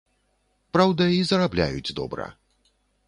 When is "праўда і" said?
0.77-1.19